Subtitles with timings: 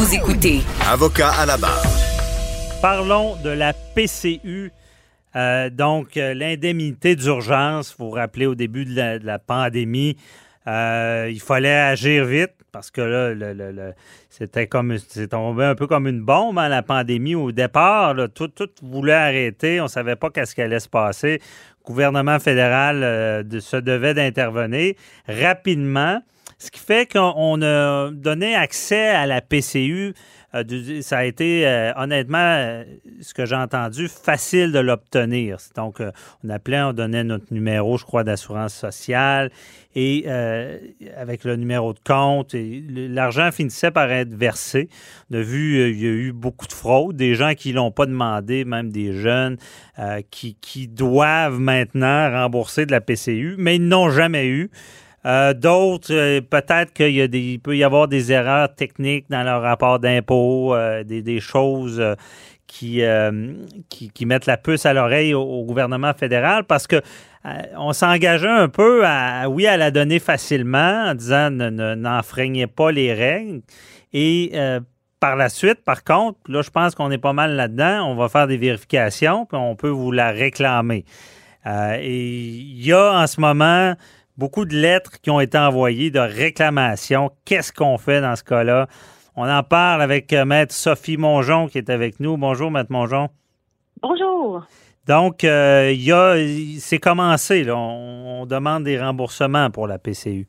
[0.00, 0.60] Vous écoutez
[0.90, 1.82] Avocat à la barre.
[2.80, 4.72] Parlons de la PCU.
[5.36, 10.16] Euh, donc, euh, l'indemnité d'urgence, vous vous rappelez au début de la, de la pandémie,
[10.66, 13.92] euh, il fallait agir vite parce que là, le, le- le-
[14.30, 17.34] c'était comme c'est tombé un peu comme une bombe, hein, la pandémie.
[17.34, 19.80] Au départ, là, tout, tout voulait arrêter.
[19.80, 21.40] On ne savait pas qu'est-ce qui allait se passer.
[21.82, 24.94] Le gouvernement fédéral euh, de- se devait d'intervenir
[25.28, 26.22] rapidement.
[26.60, 30.12] Ce qui fait qu'on a donné accès à la PCU.
[30.54, 32.84] euh, ça a été, euh, honnêtement, euh,
[33.22, 35.56] ce que j'ai entendu, facile de l'obtenir.
[35.74, 36.02] Donc,
[36.44, 39.50] on appelait, on donnait notre numéro, je crois, d'assurance sociale
[39.96, 40.28] et
[41.16, 42.54] avec le numéro de compte.
[42.54, 44.90] L'argent finissait par être versé.
[45.30, 47.76] On a vu, euh, il y a eu beaucoup de fraudes, des gens qui ne
[47.76, 49.56] l'ont pas demandé, même des jeunes
[50.30, 54.70] qui, qui doivent maintenant rembourser de la PCU, mais ils n'ont jamais eu.
[55.26, 60.74] Euh, D'autres, euh, peut-être qu'il peut y avoir des erreurs techniques dans leur rapport d'impôt,
[60.74, 62.02] euh, des, choses
[62.66, 63.02] qui,
[63.88, 67.02] qui, mettent la puce à l'oreille au, gouvernement fédéral parce que
[67.76, 72.66] on s'engageait un peu à, oui, à la donner facilement en disant ne- ne- n'enfreignez
[72.66, 73.62] pas les règles.
[74.12, 74.52] Et
[75.18, 78.06] par la suite, par contre, là, je pense qu'on est pas mal là-dedans.
[78.06, 81.04] On va faire des vérifications, puis on peut vous la réclamer.
[81.66, 83.94] Et il y a en ce moment
[84.40, 87.30] beaucoup de lettres qui ont été envoyées de réclamations.
[87.44, 88.86] Qu'est-ce qu'on fait dans ce cas-là?
[89.36, 92.38] On en parle avec euh, Maître Sophie Mongeon qui est avec nous.
[92.38, 93.28] Bonjour, Maître Mongeon.
[94.00, 94.64] Bonjour.
[95.06, 96.36] Donc, euh, il y a,
[96.78, 97.64] c'est commencé.
[97.64, 97.76] Là.
[97.76, 100.46] On, on demande des remboursements pour la PCU.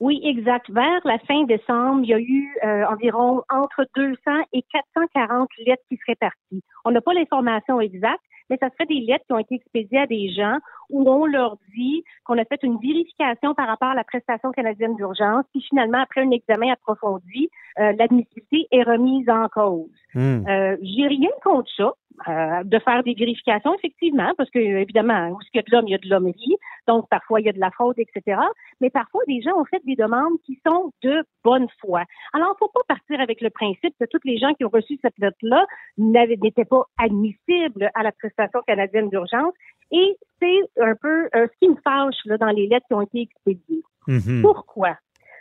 [0.00, 0.70] Oui, exact.
[0.70, 4.16] Vers la fin décembre, il y a eu euh, environ entre 200
[4.54, 6.62] et 440 lettres qui seraient parties.
[6.86, 10.06] On n'a pas l'information exacte, mais ça serait des lettres qui ont été expédiées à
[10.06, 10.58] des gens
[10.90, 14.96] où on leur dit qu'on a fait une vérification par rapport à la prestation canadienne
[14.96, 19.88] d'urgence, puis finalement, après un examen approfondi, euh, l'admissibilité est remise en cause.
[20.14, 20.46] Hmm.
[20.48, 21.92] Euh, J'ai rien contre ça,
[22.28, 25.88] euh, de faire des vérifications, effectivement, parce que évidemment, où il y a de l'homme,
[25.88, 26.56] il y a de l'hommerie,
[26.86, 28.38] donc parfois il y a de la fraude, etc.
[28.80, 32.04] Mais parfois, des gens ont fait des demandes qui sont de bonne foi.
[32.32, 35.18] Alors, faut pas partir avec le principe que tous les gens qui ont reçu cette
[35.18, 35.64] lettre-là
[35.96, 39.54] n'étaient pas admissibles à la prestation canadienne d'urgence.
[39.92, 43.02] Et c'est un peu euh, ce qui me fâche là, dans les lettres qui ont
[43.02, 43.82] été expédiées.
[44.06, 44.42] Mhm.
[44.42, 44.96] Pourquoi?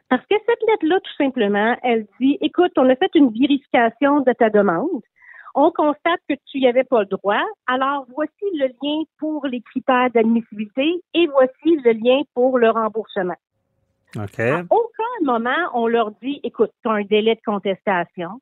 [0.09, 4.33] Parce que cette lettre-là, tout simplement, elle dit, écoute, on a fait une vérification de
[4.33, 5.01] ta demande.
[5.55, 7.41] On constate que tu n'y avais pas le droit.
[7.67, 13.35] Alors, voici le lien pour les critères d'admissibilité et voici le lien pour le remboursement.
[14.15, 14.39] OK.
[14.39, 18.41] À aucun moment, on leur dit, écoute, tu as un délai de contestation.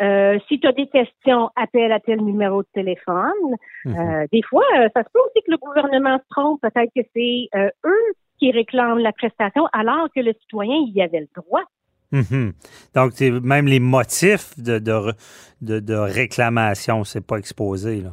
[0.00, 3.56] Euh, si tu as des questions, appelle à tel numéro de téléphone.
[3.84, 3.96] Mhm.
[3.96, 6.60] Euh, des fois, euh, ça se peut aussi que le gouvernement se trompe.
[6.62, 11.20] Peut-être que c'est euh, eux qui réclament la prestation alors que le citoyen y avait
[11.20, 11.62] le droit.
[12.12, 12.52] Mhm.
[12.94, 15.12] Donc, même les motifs de, de,
[15.60, 18.00] de, de réclamation, c'est pas exposé.
[18.00, 18.12] Là.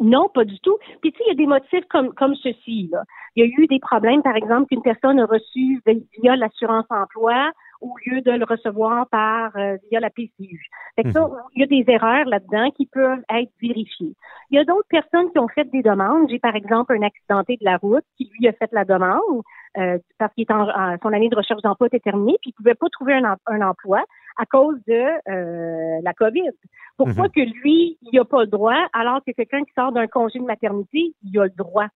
[0.00, 0.76] Non, pas du tout.
[1.00, 2.88] Puis tu sais, il y a des motifs comme comme ceci.
[2.90, 3.04] Là.
[3.36, 5.80] Il y a eu des problèmes, par exemple, qu'une personne a reçu
[6.20, 10.66] via l'assurance emploi au lieu de le recevoir par euh, via la PCU.
[10.96, 11.20] Fait que ça,
[11.54, 14.14] il y a des erreurs là-dedans qui peuvent être vérifiées.
[14.50, 16.28] Il y a d'autres personnes qui ont fait des demandes.
[16.30, 19.42] J'ai par exemple un accidenté de la route qui lui a fait la demande
[19.76, 22.54] euh, parce qu'il est en, en- son année de recherche d'emploi était terminée puis il
[22.54, 24.04] pouvait pas trouver un, un emploi
[24.36, 26.50] à cause de euh, la COVID.
[26.96, 27.30] Pourquoi Mhm.
[27.30, 30.44] que lui, il n'a pas le droit, alors que quelqu'un qui sort d'un congé de
[30.44, 31.86] maternité, il a le droit?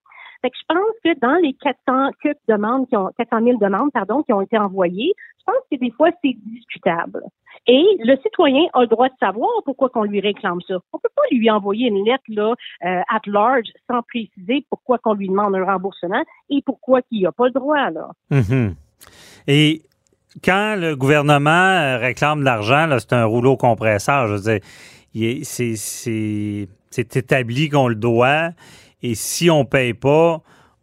[0.42, 3.90] Fait que je pense que dans les 400 que demandes qui ont, 400 000 demandes,
[3.92, 7.22] pardon, qui ont été envoyées, je pense que des fois, c'est discutable.
[7.66, 10.76] Et le citoyen a le droit de savoir pourquoi qu'on lui réclame ça.
[10.92, 12.54] On peut pas lui envoyer une lettre, là,
[12.84, 17.32] euh, at large, sans préciser pourquoi qu'on lui demande un remboursement et pourquoi qu'il n'a
[17.32, 18.08] pas le droit, là.
[18.30, 18.74] Mhm.
[19.46, 19.82] Et
[20.44, 24.28] quand le gouvernement euh, réclame de l'argent, c'est un rouleau compresseur.
[24.28, 24.60] Je veux
[26.90, 28.50] c'est établi qu'on le doit.
[29.02, 30.40] Et si on ne paye pas,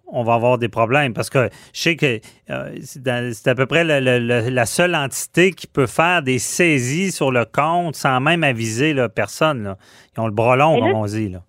[0.07, 1.13] on va avoir des problèmes.
[1.13, 2.19] Parce que je sais que
[2.50, 6.39] euh, c'est à peu près le- le- le- la seule entité qui peut faire des
[6.39, 9.63] saisies sur le compte sans même aviser là, personne.
[9.63, 9.77] là.
[10.15, 11.29] Ils ont le bras long, comme on dit.
[11.29, 11.39] Là.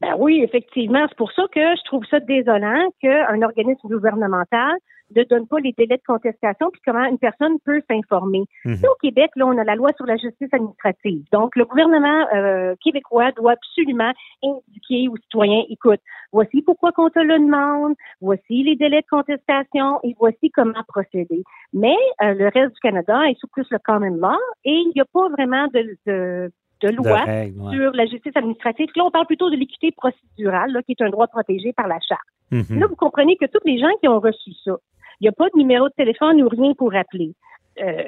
[0.00, 1.06] Ben oui, effectivement.
[1.08, 4.72] C'est pour ça que je trouve ça désolant qu'un organisme gouvernemental
[5.14, 8.44] ne donne pas les délais de contestation puis comment une personne peut s'informer.
[8.64, 8.78] Mhm.
[8.84, 11.24] Au Québec, là, on a la loi sur la justice administrative.
[11.32, 14.12] Donc, le gouvernement euh, québécois doit absolument
[14.42, 16.00] indiquer aux citoyens, écoute,
[16.32, 21.42] voici pourquoi qu'on te le demande, voici les délais de contestation et voici comment procéder.
[21.72, 25.00] Mais euh, le reste du Canada est sous plus le common law et il n'y
[25.00, 27.76] a pas vraiment de, de de loi De règles, ouais.
[27.76, 28.88] sur la justice administrative.
[28.96, 31.98] Là, on parle plutôt de l'équité procédurale, là, qui est un droit protégé par la
[32.00, 32.20] Charte.
[32.50, 32.80] Mhm.
[32.80, 34.76] Là, vous comprenez que tous les gens qui ont reçu ça,
[35.22, 37.32] il n'y a pas de numéro de téléphone ou rien pour appeler.
[37.80, 38.02] Euh,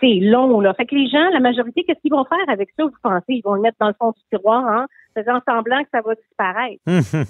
[0.00, 0.74] c'est long, là.
[0.74, 3.24] Fait que les gens, la majorité, qu'est-ce qu'ils vont faire avec ça, vous pensez?
[3.28, 4.86] Ils vont le mettre dans le fond du tiroir, hein,
[5.16, 6.82] faisant semblant que ça va disparaître.
[6.86, 7.24] Mhm.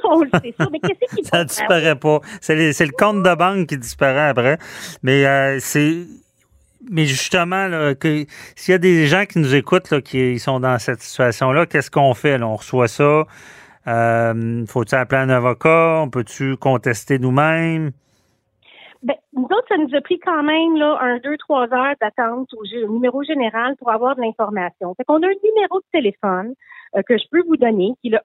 [0.04, 1.44] on le sait ça, mais qu'est-ce qu'ils Ça vont faire?
[1.46, 2.20] disparaît pas.
[2.40, 4.56] C'est les- c'est le compte de banque qui disparaît après.
[5.02, 5.98] Mais euh, c'est.
[6.90, 8.24] Mais justement, là, que
[8.54, 11.90] s'il y a des gens qui nous écoutent là, qui sont dans cette situation-là, qu'est-ce
[11.90, 12.38] qu'on fait?
[12.38, 12.46] là?
[12.48, 13.24] On reçoit ça.
[13.88, 16.00] Euh, Faut-il appeler un avocat?
[16.02, 17.90] On peut-tu contester nous-mêmes?
[19.36, 22.64] Nous autres, ça nous a pris quand même là, un, deux, trois heures d'attente au,
[22.88, 24.94] numéro général pour avoir de l'information.
[24.94, 26.54] Fait qu'on a un numéro de téléphone
[26.96, 28.20] euh, que je peux vous donner, qui est le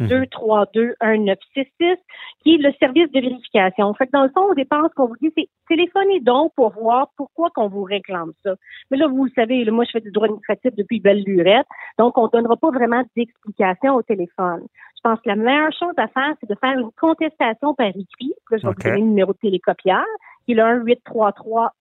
[0.00, 1.96] 1-800-232-1966,
[2.42, 3.92] qui est le service de vérification.
[3.92, 6.70] Fait que dans le fond, au départ, ce qu'on vous dit, c'est téléphonez donc pour
[6.70, 8.54] voir pourquoi qu'on vous réclame ça.
[8.90, 11.66] Mais là, vous le savez, là, moi, je fais du droit administratif depuis belle lurette,
[11.98, 14.62] donc on ne donnera pas vraiment d'explication au téléphone.
[14.96, 18.34] Je pense que la meilleure chose à faire, c'est de faire une contestation par écrit.
[18.50, 20.04] Là, je vais vous donner le numéro de télécopieur,
[20.44, 20.62] qui est le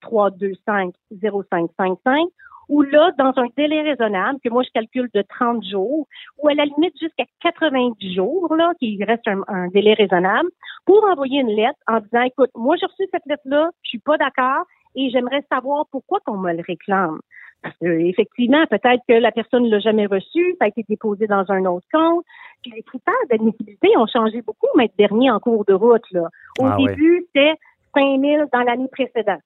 [0.02, 2.28] 1-833-325-0555,
[2.68, 6.06] ou là, dans un délai raisonnable, que moi, je calcule de 30 jours,
[6.38, 10.48] ou à la limite jusqu'à 90 jours, là, qui reste un, un délai raisonnable,
[10.86, 14.16] pour envoyer une lettre en disant, écoute, moi, j'ai reçu cette lettre-là, je suis pas
[14.16, 14.64] d'accord,
[14.96, 17.18] et j'aimerais savoir pourquoi qu'on me le réclame.
[17.64, 21.26] Parce que, effectivement, peut-être que la personne ne l'a jamais reçu, ça a été déposé
[21.26, 22.22] dans un autre compte.
[22.62, 26.04] Puis les critères d'admissibilité ont changé beaucoup, mais dernier en cours de route.
[26.12, 26.28] Là.
[26.58, 26.86] Au Ah oui.
[26.88, 27.54] début, c'était
[27.94, 29.40] 5 000 dans l'année précédente.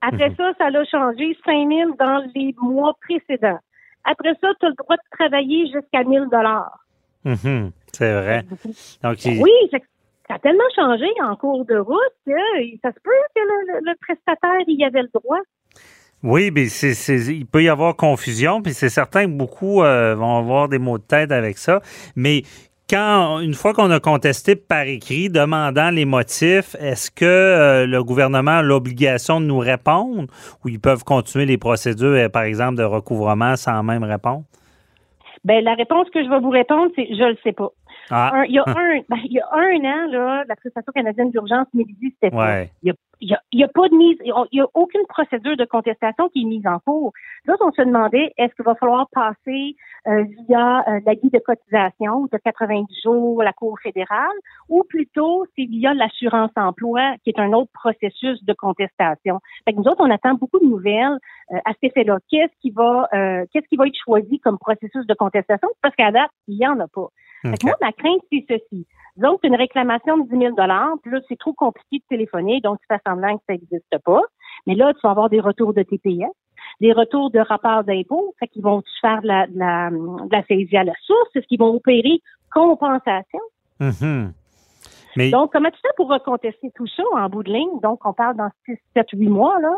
[0.00, 0.36] Après Mhm.
[0.36, 3.58] ça, ça l'a changé 5 000 dans les mois précédents.
[4.04, 6.24] Après ça, tu as le droit de travailler jusqu'à 1 000
[7.24, 7.70] Mhm.
[7.92, 8.44] C'est vrai.
[9.02, 12.32] Donc, il- Oui, ça a tellement changé en cours de route que
[12.82, 15.40] ça se peut que le, le- le prestataire y avait le droit.
[16.22, 20.14] Oui, mais c'est, c'est- il peut y avoir confusion, puis c'est certain que beaucoup euh,
[20.14, 21.80] vont avoir des mots de tête avec ça.
[22.16, 22.42] Mais
[22.90, 28.02] quand, une fois qu'on a contesté par écrit, demandant les motifs, est-ce que euh, le
[28.02, 30.24] gouvernement a l'obligation de nous répondre
[30.64, 34.42] ou ils peuvent continuer les procédures, euh, par exemple, de recouvrement sans même répondre?
[35.44, 37.68] Ben, la réponse que je vais vous répondre, c'est je le sais pas.
[38.10, 40.90] Ah, Un- il, y a un, ben, il y a un an, là, la prestation
[40.92, 42.70] canadienne d'urgence Médisi, c'était ouais.
[42.82, 45.56] Il y a, il y a- a pas de mise, il y a aucune procédure
[45.56, 47.12] de contestation qui est mise en cours.
[47.46, 49.76] Là, on se demandait, est-ce qu'il va falloir passer
[50.06, 54.36] euh, via euh, la guide de cotisation de 90 jours, la Cour fédérale,
[54.68, 59.40] ou plutôt c'est via l'assurance emploi, qui est un autre processus de contestation.
[59.64, 61.18] Fait que nous autres, on attend beaucoup de nouvelles
[61.52, 62.18] euh, à cet effet-là.
[62.30, 65.68] Qu'est-ce qui va, euh, qu'est-ce qui va être choisi comme processus de contestation?
[65.82, 67.08] Parce qu'à date, il y en a pas.
[67.42, 68.86] Fait que moi, ma crainte, c'est ceci.
[69.16, 70.54] Donc, une réclamation de 10 000
[71.02, 74.22] puis là, c'est trop compliqué de téléphoner, donc tu fais semblant que ça n'existe pas.
[74.66, 76.30] Mais là, tu vas avoir des retours de TPS,
[76.80, 80.44] des retours de rapports d'impôts, fait qu'ils vont faire de la, de la, de la
[80.44, 82.20] saisie à la source, est-ce qu'ils vont opérer
[82.52, 83.40] compensation?
[83.80, 84.32] Mhm.
[85.16, 87.80] Mais Donc, comment tu fais pour recontester tout ça en bout de ligne?
[87.82, 89.74] Donc, on parle dans 6, 7, 8 mois, là.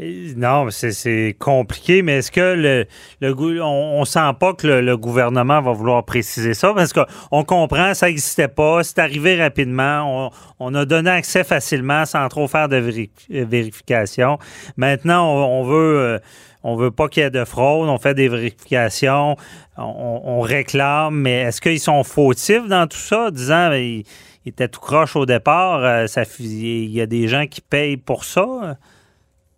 [0.00, 2.86] Non, c'est- compliqué, mais est-ce que le,
[3.20, 6.72] le on, on sent pas que le, gouvernement va vouloir préciser ça?
[6.72, 12.28] Parce qu'on comprend, ça n'existait pas, c'est arrivé rapidement, on, a donné accès facilement sans
[12.28, 14.38] trop faire de euh, vérification.
[14.76, 16.18] Maintenant, on, on veut euh,
[16.62, 19.36] on veut pas qu'il y ait de fraude, on fait des vérifications,
[19.76, 24.04] on, réclame, mais est-ce qu'ils sont fautifs dans tout ça, disant ben, ils,
[24.44, 26.06] ils étaient tout croche au départ, euh,
[26.38, 28.76] il y a des gens qui payent pour ça?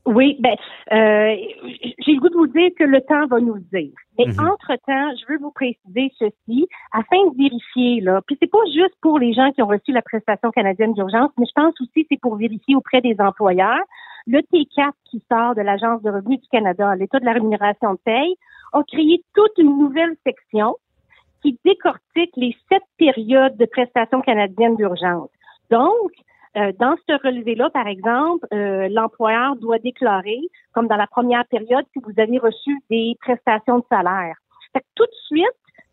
[0.07, 0.57] Oui, ben,
[0.92, 1.37] euh,
[1.99, 3.92] j'ai le goût de vous dire que le temps va nous le dire.
[4.19, 4.49] Mais Mhm.
[4.49, 9.19] entre-temps, je veux vous préciser ceci, afin de vérifier, là, puis c'est pas juste pour
[9.19, 12.21] les gens qui ont reçu la prestation canadienne d'urgence, mais je pense aussi que c'est
[12.21, 13.85] pour vérifier auprès des employeurs.
[14.26, 17.99] Le T4 qui sort de l'Agence de revenus du Canada, l'État de la rémunération de
[18.04, 18.37] paye,
[18.73, 20.76] a créé toute une nouvelle section
[21.42, 25.30] qui décortique les sept périodes de prestations canadiennes d'urgence.
[25.71, 26.11] Donc,
[26.57, 30.40] euh, dans ce relevé-là, par exemple, euh, l'employeur doit déclarer,
[30.73, 34.35] comme dans la première période, si vous avez reçu des prestations de salaire.
[34.73, 35.47] Fait que tout de suite,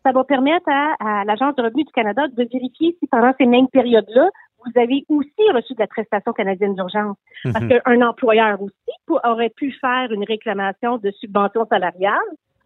[0.04, 3.46] ça va permettre à, à l'Agence de revenus du Canada de vérifier si pendant ces
[3.46, 4.28] mêmes périodes-là,
[4.64, 7.16] vous avez aussi reçu de la prestation canadienne d'urgence.
[7.44, 7.80] Parce Mhm.
[7.80, 8.74] qu'un employeur aussi
[9.06, 12.18] pour- aurait pu faire une réclamation de subvention salariale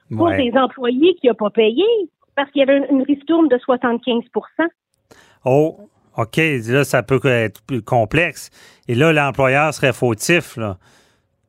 [0.08, 0.36] pour Ouais.
[0.50, 1.84] des employés qui n'ont pas payé
[2.36, 4.66] parce qu'il y avait une, une ristourne de 75%
[5.44, 5.76] Oh,
[6.16, 8.50] OK, là, ça peut être plus complexe.
[8.88, 10.76] Et là, l'employeur serait fautif, là.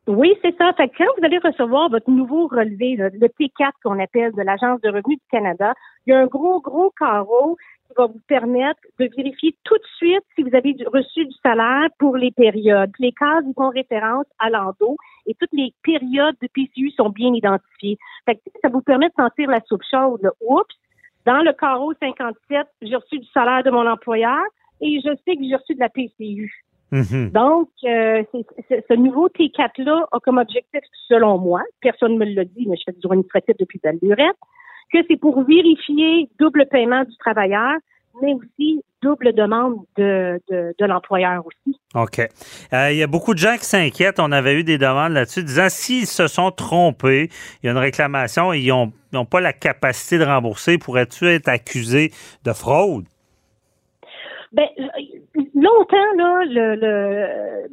[0.05, 0.73] Oui, c'est ça.
[0.73, 4.81] Fait que quand vous allez recevoir votre nouveau relevé, le T4 qu'on appelle de l'Agence
[4.81, 5.73] de revenus du Canada,
[6.05, 7.55] il y a un gros, gros carreau
[7.87, 11.87] qui va vous permettre de vérifier tout de suite si vous avez reçu du salaire
[11.99, 12.91] pour les périodes.
[12.99, 17.33] Les cases vous font référence à l'endo et toutes les périodes de PCU sont bien
[17.33, 17.97] identifiées.
[18.25, 20.29] Fait que ça vous permet de sentir la soupe chaude.
[20.41, 20.75] Oups,
[21.25, 24.43] dans le carreau 57, j'ai reçu du salaire de mon employeur
[24.81, 26.65] et je sais que j'ai reçu de la PCU.
[26.91, 27.31] Mhm.
[27.31, 28.23] Donc, euh,
[28.69, 32.83] ce nouveau T4-là a comme objectif, selon moi, personne ne me l'a dit, mais je
[32.85, 34.37] fais du droit administratif depuis belle lurette,
[34.91, 37.73] que c'est pour vérifier double paiement du travailleur,
[38.21, 41.77] mais aussi double demande de, de, l'employeur aussi.
[41.93, 42.19] OK.
[42.71, 44.19] Euh, il y a beaucoup de gens qui s'inquiètent.
[44.19, 47.29] On avait eu des demandes là-dessus disant s'ils se sont trompés,
[47.61, 52.11] il y a une réclamation, ils n'ont pas la capacité de rembourser, pourrais-tu être accusé
[52.43, 53.05] de fraude?
[54.53, 54.67] Ben,
[55.35, 57.67] longtemps, là, le, le,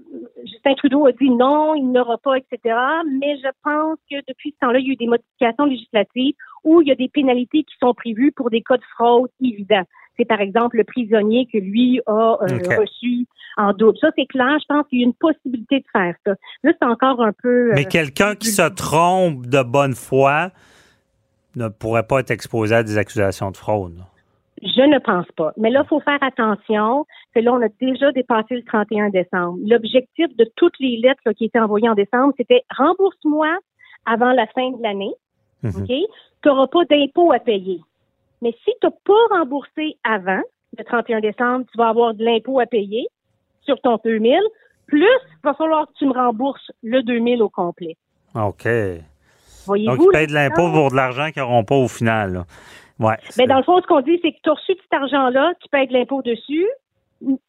[0.44, 2.74] Justin Trudeau a dit non, il n'aura pas, etc.
[3.18, 6.80] Mais je pense que depuis ce temps-là, il y a eu des modifications législatives où
[6.80, 9.84] il y a des pénalités qui sont prévues pour des cas de fraude évidents.
[10.16, 13.26] C'est par exemple le prisonnier que lui a euh, reçu
[13.56, 13.96] en double.
[14.00, 14.58] Ça, c'est clair.
[14.60, 16.34] Je pense qu'il y a une possibilité de faire ça.
[16.62, 17.70] Là, c'est encore un peu.
[17.70, 20.50] Euh, Mais quelqu'un qui se trompe de bonne foi
[21.56, 24.02] ne pourrait pas être exposé à des accusations de fraude.
[24.62, 25.52] Je ne pense pas.
[25.56, 29.58] Mais là, il faut faire attention que là, on a déjà dépassé le 31 décembre.
[29.64, 33.48] L'objectif de toutes les lettres qui étaient envoyées en décembre, c'était rembourse-moi
[34.06, 35.12] avant la fin de l'année.
[35.62, 35.82] Mhm.
[35.82, 35.88] OK?
[35.88, 37.80] Tu n'auras pas d'impôt à payer.
[38.42, 40.42] Mais si tu n'as pas remboursé avant
[40.78, 43.06] le 31 décembre, tu vas avoir de l'impôt à payer
[43.62, 44.38] sur ton 2000.
[44.86, 47.96] Plus, il va falloir que tu me rembourses le 2000 au complet.
[48.34, 48.66] OK.
[49.66, 49.96] Voyez-vous?
[49.96, 52.32] Donc, tu payes de l'impôt pour de l'argent qu'ils n'auront pas au final.
[52.32, 52.44] Là.
[53.00, 55.54] Ouais, mais dans le fond, ce qu'on dit, c'est que tu as reçu cet argent-là,
[55.60, 56.66] tu payes de l'impôt dessus.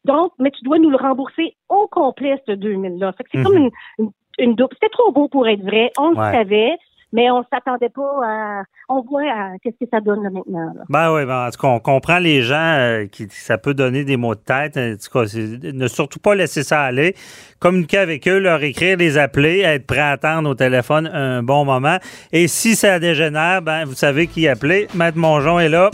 [0.04, 3.12] Donc, mais tu dois nous le rembourser au complet, ce 2000-là.
[3.16, 3.70] c'est comme Mhm.
[3.98, 4.74] une, une, double.
[4.74, 5.90] C'était trop beau pour être vrai.
[5.98, 6.76] On le savait,
[7.12, 8.62] mais on s'attendait pas à.
[8.88, 9.22] On voit
[9.62, 10.72] qu'est-ce que ça donne là, maintenant.
[10.74, 10.82] Là.
[10.88, 14.04] Ben oui, ben, en tout cas, on comprend les gens euh, qui ça peut donner
[14.04, 14.76] des mots de tête.
[14.76, 17.14] En tout cas, ne surtout pas laisser ça aller.
[17.58, 21.64] Communiquer avec eux, leur écrire, les appeler, être prêt à attendre au téléphone un bon
[21.64, 21.98] moment.
[22.32, 24.88] Et si ça dégénère, ben vous savez qui appeler.
[24.94, 25.90] Maître Mongeon est là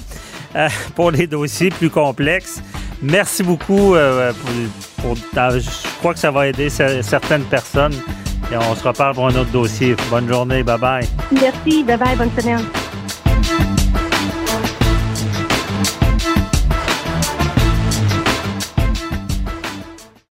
[0.57, 2.63] euh, pour les dossiers plus complexes.
[3.03, 3.95] Merci beaucoup.
[3.95, 4.33] Euh,
[5.03, 7.95] pour, je crois que ça va aider certaines personnes.
[8.51, 9.95] Et on se reparle pour un autre dossier.
[10.11, 10.63] Bonne journée.
[10.63, 11.09] Bye bye.
[11.33, 11.85] Merci.
[11.85, 12.17] Bye bye.
[12.17, 12.65] Bonne semaine.